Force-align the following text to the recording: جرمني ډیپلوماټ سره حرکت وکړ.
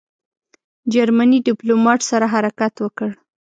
جرمني 0.93 1.37
ډیپلوماټ 1.47 1.99
سره 2.11 2.25
حرکت 2.33 2.73
وکړ. 2.79 3.09